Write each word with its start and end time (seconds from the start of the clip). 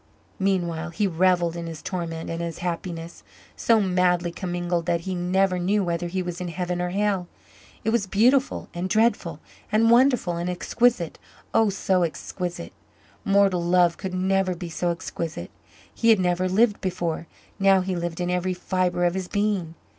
Meanwhile 0.39 0.89
he 0.89 1.05
revelled 1.05 1.55
in 1.55 1.67
his 1.67 1.83
torment 1.83 2.27
and 2.27 2.41
his 2.41 2.57
happiness 2.65 3.21
so 3.55 3.79
madly 3.79 4.31
commingled 4.31 4.87
that 4.87 5.01
he 5.01 5.13
never 5.13 5.59
knew 5.59 5.83
whether 5.83 6.07
he 6.07 6.23
was 6.23 6.41
in 6.41 6.47
heaven 6.47 6.81
or 6.81 6.89
hell. 6.89 7.27
It 7.83 7.91
was 7.91 8.07
beautiful 8.07 8.67
and 8.73 8.89
dreadful 8.89 9.39
and 9.71 9.91
wonderful 9.91 10.37
and 10.37 10.49
exquisite 10.49 11.19
oh, 11.53 11.69
so 11.69 12.01
exquisite. 12.01 12.73
Mortal 13.23 13.61
love 13.61 13.95
could 13.97 14.15
never 14.15 14.55
be 14.55 14.69
so 14.71 14.89
exquisite. 14.89 15.51
He 15.93 16.09
had 16.09 16.19
never 16.19 16.49
lived 16.49 16.81
before 16.81 17.27
now 17.59 17.81
he 17.81 17.95
lived 17.95 18.19
in 18.19 18.31
every 18.31 18.55
fibre 18.55 19.05
of 19.05 19.13
his 19.13 19.27
being. 19.27 19.75